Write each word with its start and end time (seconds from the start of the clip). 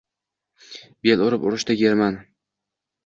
Bel 1.09 1.21
berib 1.25 1.45
urushda 1.49 1.77
German 1.83 2.21